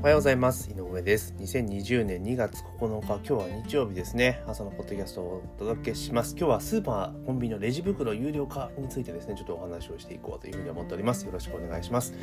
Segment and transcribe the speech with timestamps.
[0.00, 0.70] おはようございます。
[0.70, 1.34] 井上です。
[1.38, 4.42] 2020年2月9日今日は日曜日ですね。
[4.46, 6.34] 朝のポッドキャストをお届けします。
[6.38, 11.26] 今日はスーパーコンビニのレジ袋有料化についてですねちょっとお話をしていこうというふうに思っております。
[11.26, 12.14] よろしくお願いします。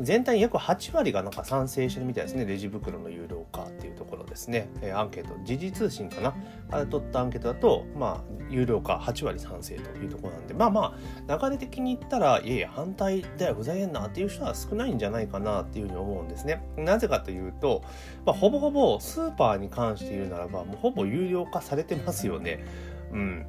[0.00, 2.44] 全体約8割がなんか賛成してるみたいですね。
[2.44, 6.32] レジ袋の有料化っていうところですね、えー、アンケート時事通信かな。
[6.70, 10.54] から取ったアンケートだとまあ有料化8割賛成というところなんで。
[10.54, 10.96] まあま
[11.28, 16.62] あ流れ的に言ったらいやいや反対だよ不在縁なっていう人は少ないんじゃないかなっていうふうに思うんですね。
[16.76, 17.82] なぜかというと、
[18.24, 22.64] まあ、ほぼほぼスーパーに関して言うならばもうほぼ有料化されてますよね。
[23.12, 23.46] うん。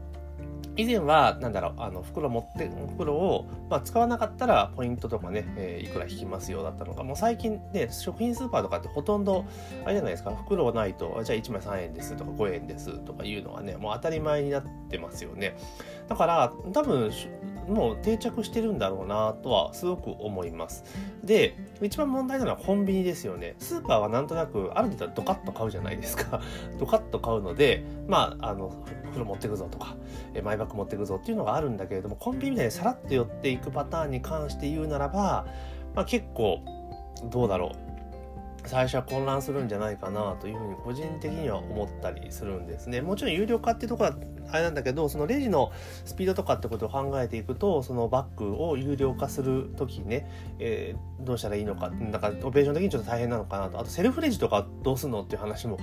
[0.76, 9.46] 以前は、なんだろう、あの、袋持って、袋を、まあ、使わなかったら、ポイントとかね、えー、いくら引きますよだったのが、もう最近ね、食品スーパーとかってほとんど、
[9.86, 15.56] あれじゃないですか、袋ないと、じゃあ1枚3円ですとか5円ですとかいうのはね、もう当たり前になってますよね。
[16.08, 17.12] だから、多分、
[17.68, 20.84] もう定着してるんだろうなとはすごく思います。
[21.24, 23.56] で、一番問題なのはコンビニですよね。
[23.60, 26.42] スーパーはなんとなく、ある程度ドカッと買うじゃないですか。
[26.80, 28.72] ドカッと買うので、まあ、あの、
[29.06, 29.96] 袋持ってくぞとか、
[30.34, 35.46] えマイバッグ持ってくぞっていうのがあるんだけれども、コンビニみたいにさらっと寄っていくパターンに関して言うならば、
[35.96, 36.60] まあ、結構、
[37.32, 37.94] どうだろう。
[38.66, 43.02] 最初は混乱するんじゃないかなというふうに個人的には思ったりするんですね。
[43.02, 44.16] もちろん有料化っていうところは
[44.54, 45.72] あれなんだけど、そのレジの
[46.06, 55.80] スピードとかってことを考えていくと、そのバッグを有料化する時にね、えー、どうしたらいいのか、だからオペレーション的にちょっと大変なのかなと、あとセルフレジとかどうすんのっていう話も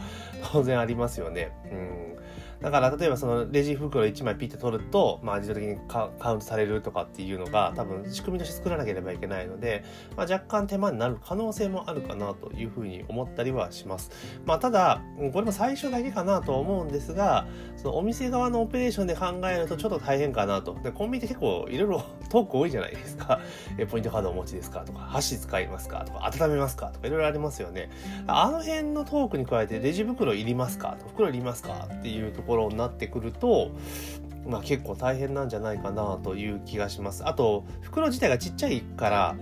[0.52, 1.52] 当然ありますよね。
[1.64, 2.19] うん
[2.60, 9.84] だから例えばそのレジ袋1枚ピッて取ると、まあ、自動的にカウントされるとかっていうのが多分仕組みとして作らなければいけないので、
[10.16, 14.10] まあ、若干手間になる可能性もあるかなというふうに思ったりはします。
[14.44, 20.74] まあ、ただこれも最初だけかなと思うんですがそのお店側のオペレーションで考えるとちょっと大変かなと。
[20.82, 23.40] でコンビニって結構いろいろ トーク多いじゃないですか。
[23.78, 27.88] えポイントカードお持ちですかとか箸使いますかとか温めますかとかいろいろありますよね。
[28.26, 33.70] あの辺のトークに加えてレジ袋いりますかと袋いりますかっていうところころになってくると、
[34.46, 37.26] まあ、結構大変なんじゃないかなという気がします。
[37.26, 39.36] あと、袋自体がちっちゃいから、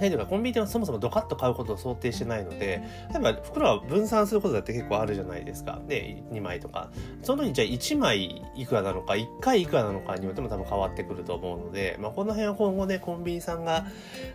[0.00, 5.80] 変というかコンビニではそもそもドカッと買うことを想定してないので、例えば袋は分散することだって結構あるじゃないですか。
[5.86, 6.90] で、2枚とか。
[7.22, 13.86] その時にじゃあ1枚いくらなのか、1回いくらなのかによっても多分変わってくると思うので、まあこの辺は今後ね、コンビニさんが、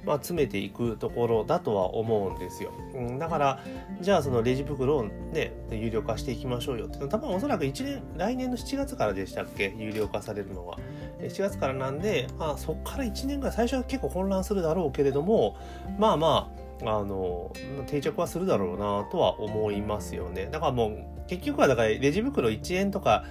[0.05, 2.71] まあ、詰めていくところだとは思うんですよ。
[2.93, 3.59] うん、だから、
[4.01, 9.73] じゃあそのレジ袋をね、有料化していきましょうよって多分おそらく1年、来年の7月からでしたっけ？
[9.77, 10.77] 有料化されるのは。
[11.21, 15.54] 7月からなんで、まあそっから1年ぐらい最初は結構混乱するだろうけれども、
[15.97, 16.51] まあま
[16.83, 17.53] あ、あの、
[17.87, 20.49] 定着はするだろうなとは思いますよね。
[20.51, 23.25] だからもう、結局はだからレジ袋1円とか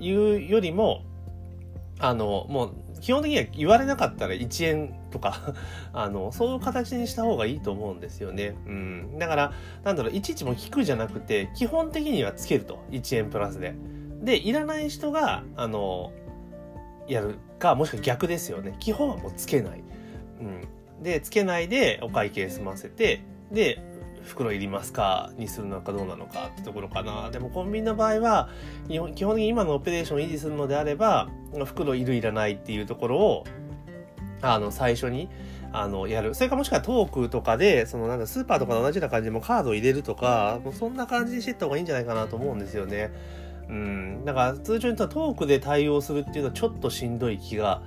[0.00, 1.02] いうよりも、
[2.00, 5.54] あの、もう、基本的には言われなかったら1円とか
[5.92, 8.56] あの、そういう形にした方がいいと思うんですよね。
[8.66, 9.18] うん。
[9.18, 9.52] だから、
[9.84, 12.78] なんだろう、いちいちも聞くじゃなくて、基本的にはつけると。
[12.90, 13.74] 1円プラスで。
[14.22, 16.12] で、いらない人が、あの、
[17.06, 18.74] やるか、もしくは逆ですよね。
[18.78, 19.82] 基本はもうつけない。
[20.40, 20.68] うん。
[21.02, 23.20] で、つけないでお会計済ませて、
[23.52, 23.82] で、
[24.24, 27.30] 袋いりますかにするのかどうなのかってところかな。
[27.30, 28.48] でもコンビニの場合は、
[28.88, 31.28] 基本的に今のオペレーションを維持するのであれば、
[31.64, 33.44] 袋いるいらないっていうところを、
[34.42, 35.28] あの、最初に、
[35.72, 36.34] あの、やる。
[36.34, 43.10] それかもしくはトークとかで、そのなんだ、スーパーとかと同じような感じでもカードを入れるとか、もうそんな感じにしていった方がいいんじゃないかなと思うんですよね。
[43.68, 44.24] うん。
[44.24, 47.82] だから通常にトークで対応するっていうのはちょっとしんどい気が、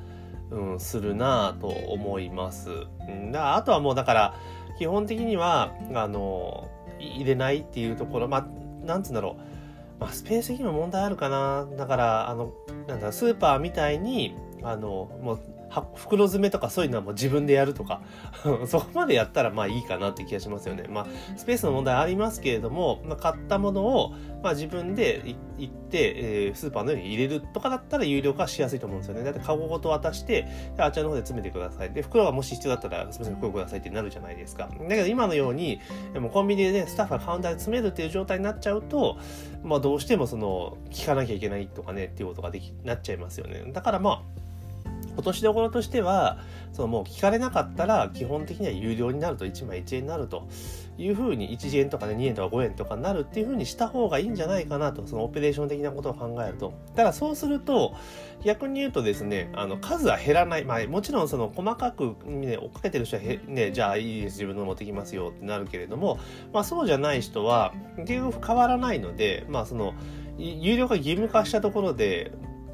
[0.51, 2.69] うん、するなと思います。
[3.07, 4.35] うん、だあとはもうだから、
[4.77, 6.69] 基本的には、あの、
[6.99, 10.01] 入れないっていうところ、まあ、なんつうんだろう。
[10.01, 11.67] まあ、スペース的にも問題あるかな。
[11.77, 12.51] だから、あの、
[12.87, 15.39] なんだ、スーパーみたいに、あの、もう、
[15.71, 18.01] 袋詰めとかそういうのはもう自分でやるとか
[18.67, 20.85] そこまでやったらまあいいかなって気がしますよね。
[20.89, 26.13] まあ、スペースの問題ありますけれども、まあ、買ったものを、まあ、自分で行って、
[26.47, 29.23] えー、スーパーのように入れるとかだったら有料化しやすいと思うんですよね。
[29.23, 31.91] だってカゴごと渡して、あちらの方で詰めてください。
[31.91, 34.67] で、袋がもし必要だったら、すみません、袋くださいってなるじゃないですか。
[34.67, 35.79] だけど今のように、
[36.19, 39.17] もコンビニで、スタッフがカウンターで詰めるっていう状態になっちゃうと、
[39.63, 43.63] まあどうしてもその、聞かなきゃいけないとかね、っていうことができ、なっちゃいますよね。
[43.71, 44.50] だからまあ、
[45.15, 46.39] 落としどころとしては、
[46.73, 50.47] そのもう聞かれなかったら基本的には有料になると1枚1円になると
[50.97, 56.73] いうふうに1円とかね2円とか5円とかになるっていうふうにした方がいいんじゃないかなと、そのオペレーション的なことを考えると。
[56.95, 57.95] ただそうすると、
[58.43, 60.65] 逆に言うとですね、あの数は減らない。
[60.65, 66.19] まあもちろんその細かくね、追っかけてる人はね、じゃあいいです、自分の持ってきますよってなるけれども、
[66.53, 69.93] まあそうじゃない人は結局変わらないので、まあその、
[70.37, 72.31] 有料化義務化したところで、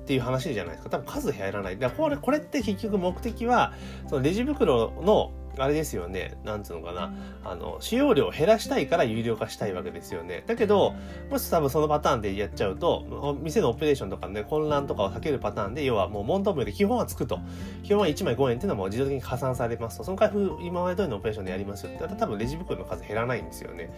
[0.08, 0.90] っていう話じゃないですか。
[0.90, 1.78] 多分数減らない。
[1.78, 3.74] だからこれ、これって結局目的は、
[4.08, 7.14] そのレジ袋のあれですよね、なんつうのかな、
[7.44, 10.46] あの、使用量を減らしたいから有料化したいわけですよね。
[10.48, 10.94] だけど、
[11.30, 17.40] もし多分そのパターンでやっちゃうと、店のオペレーションとかね、混乱とかを避けるパターンで、要はもう問答無で基本はつくと。
[17.84, 20.06] 基本は1枚5円っていうのはもう自動的に加算されますと。
[20.06, 23.92] その開封、今まで通りのオペレーションでやりますよって多分レジ袋の数減らないんですよね。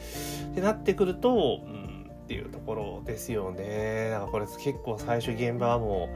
[0.51, 1.98] ってなってくると、うん
[2.29, 4.11] っていうところですよね。
[4.11, 6.09] だからこれ結構最初現場はも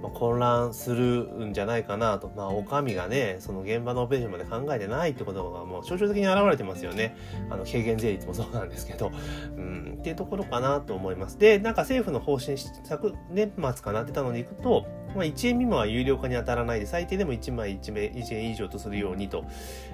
[0.00, 7.14] う、まあ、混乱するんじゃないかなと、まあ、お上がね、その現場のオペレーションまで考えてないってことがもう象徴的に現れてますよね。
[7.50, 9.12] あの、軽減税率もそうなんですけど、
[9.58, 11.38] うん、っていうところかなと思います。
[11.38, 19.44] で、なんか政府の方針昨年末かなってたのでいくと、まあ、1円未満は有料化に当たらないで、最低でも1枚 1, 1円以上とするようにと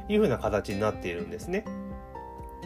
[0.09, 1.65] いうふうな形になっているんですね。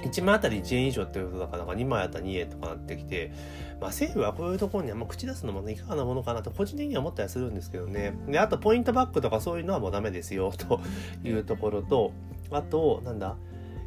[0.02, 3.32] 1枚あたり1円以上ってことだから、2枚あったら2円とかなってきて、
[3.80, 8.14] まあ政府はこういうところにはもう口出すのもいかがなものかなと個人的には思ったりするんですけどね。
[8.26, 10.80] で、あとポイントバックとかそういうのはもうダメですよと
[11.24, 12.12] いうところと、
[12.50, 13.36] あと、なんだ、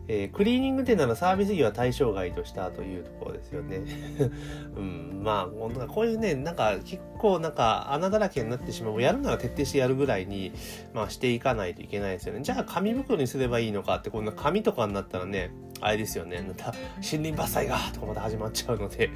[0.07, 3.81] えー、クリーニング店ならサービス業は対象外としたというところですよね。
[4.75, 9.01] うん、まあ、こういうね、なんか結構なんか穴だらけになってしまう。
[9.01, 10.51] やるなら徹底してやるぐらいに、
[10.93, 12.41] まあしていかないといけないですよね。
[12.41, 19.09] じゃあ紙袋にすればいいのかって、こんな紙とかになったらね、あれですよね、また森林伐採がとかまた始まっちゃうので、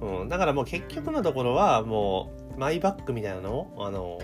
[0.00, 4.18] うん、だからもう結局のところはもうマイバッグみたいなのを、あの、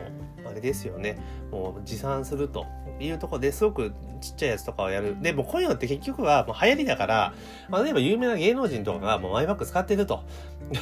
[0.46, 1.18] あれですよね、
[1.50, 2.66] もう持参すると。
[3.04, 5.20] いうところですごくちっちゃいやつとかをやる。
[5.20, 7.34] で、もこういうのって結局はもう流行りだから、
[7.69, 10.22] まあ、例えば有名な芸能人とかがもうマイバッグ使ってると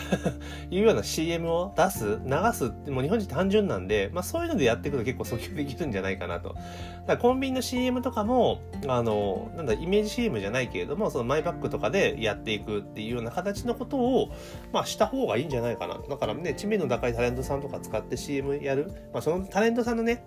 [0.70, 6.50] いうような CM を出す、流すってもう日本人単純なんで、まあそういうのでやっていくと結構訴求できるんじゃないかなと。
[6.50, 6.62] だか
[7.06, 14.30] らコンビニの CM とかも、あの、なんだ、イメージ CM じゃないけれども、そのマイバッグとかでやっていくっていうような形のことを、
[14.72, 15.98] まあした方がいいんじゃないかな。
[16.08, 18.90] だからね、知名度高いタレントさんとか使って CM やる。
[19.12, 20.24] まあそのタレントさんのね、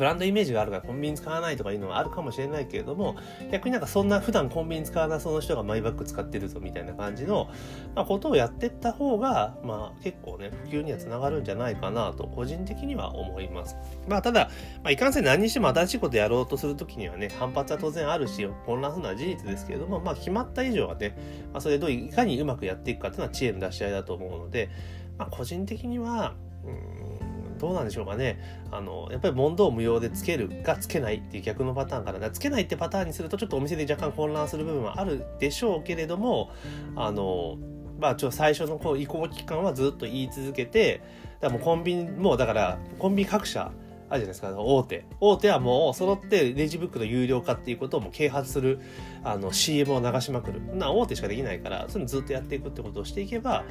[0.00, 3.16] ブランドイメージがあるからコンビニ使わないとかいうのはあるかもしれないけれども、
[3.52, 7.50] 逆になんかそんな普段コンビニ使わなそうな人がマイバッグ使ってるぞみたいな感じの、
[7.94, 13.76] まあ、ことをやってった方が、まあ結構ね、普及にはつながるんじゃないかなと個人的には思います。
[14.08, 14.48] まあただ、
[14.82, 21.14] まあいかんせん何にしても新しいことやろうとするときにはね、反発は当然あるし、混乱するのは事実ですけれども、まあ決まった以上はね、
[21.52, 24.70] まあそれどういかにうまくやっていくかっていうのは知恵の出し合いだと思うので、
[25.18, 27.29] まあ個人的には、うん
[27.60, 28.38] どうなんでしょうかね。
[28.72, 36.50] あの、やっぱり問答無用でつけるかつけないっていう逆のパターンからな、つけないってパターンにするとちょっとお店で若干混乱する部分はあるでしょうけれども、
[36.96, 37.58] あの、
[38.00, 41.02] まあ、ちょ最初のこう移行期間はずっと言い続けて、
[41.40, 43.70] だもうコンビニ、もうだから、コンビニ各社、
[44.10, 45.04] あるじゃないですか、大手。
[45.20, 48.80] 大手はもう揃ってレジ袋有料化っていうことをもう啓発する
[49.22, 50.60] あの CM を流しまくる。
[50.76, 53.64] な大手しかできないから、それずっとやっていくってことをしていけば、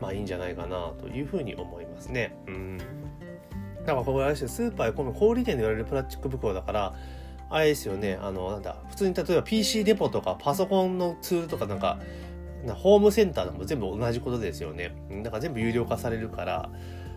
[0.00, 2.34] まあいいんじゃないかなというふうに思いますね。
[2.46, 2.78] うん。
[3.86, 6.94] だからこれあれですよ、スーパーこの小売店で売られるプラスチック袋だから、
[7.50, 11.98] あれですよね、あの、なんだ、普通に例えば PC デポとかパソコンのツールとかなんか、
[12.74, 14.94] ホームセンターでも全部同じことですよね。
[15.22, 16.70] だから全部有料化されるから、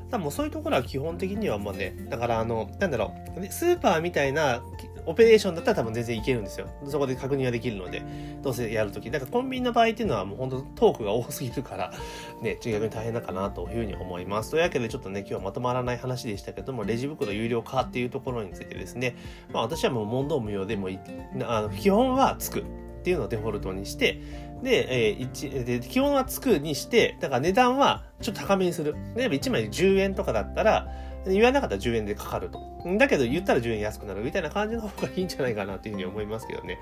[0.09, 4.61] だもうそういうところは基本的にはもうね、だからあの、なんだろう、スーパーみたいな
[5.05, 6.67] オペレーションだったら多分全然いけるんですよ。
[6.87, 8.03] そこで確認はできるので、
[8.41, 9.11] どうせやるとき。
[9.11, 11.93] だからコンビニの場合っていうのはもう本当トークが多すぎるから、
[12.41, 14.51] ね、逆に大変だかなというふうに思います。
[14.51, 19.15] というわけでちょっとね、今日はまとまらない話でしたけども、レジ袋有料化っていうところについてですね、
[19.51, 20.99] まあ私はもう問答無用でもいい、
[21.43, 22.63] あの基本はつく。
[22.95, 24.19] っていうのをデフォルトにして、
[24.63, 28.95] で、えー、1で基本はつくにして、だから値段はちょっと高めにする。
[29.15, 30.87] 例えば1枚10円とかだったら、
[31.27, 32.59] 言わなかったら10円でかかると。
[32.97, 36.79] だけど言ったら10円安くなるみたいな感じの方がいいんじゃないかなというふうに思いますけどね。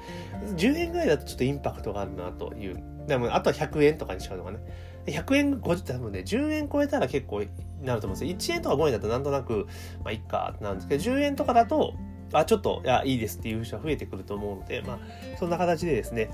[0.56, 2.84] 10円ぐらいだとちょっとインパクトがあるなという。
[3.08, 4.60] でも、あとは100円とかにしちゃうのがね。
[5.06, 7.44] 100円50って多分ね、10円超えたら結構
[7.82, 8.38] なると思うんですよ。
[8.38, 9.68] 1円とか5円だとなんとなく、
[10.04, 11.94] まあいっかなんですけど、10円とかだと、
[12.34, 15.00] あ、ちょっと、いや、いいですっていう人は増えてくると思うので、まあ、
[15.38, 16.32] そんな形でですね、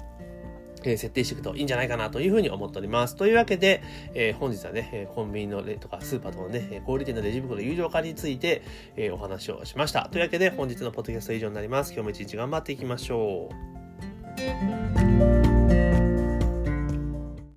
[0.84, 3.16] えー、設定していくといいんじゃないかなというふうに思っております。
[3.16, 3.82] というわけで、
[4.14, 8.62] えー、本日はね、コンビニのレとかスーパーとかのね、小売店のレジ袋有料化について、
[8.96, 10.10] えー、お話をしました。
[10.12, 11.94] というわけで本日のポッドキャスト以上になります。
[11.94, 13.50] 今日も一日頑張っていきましょ
[15.46, 15.49] う。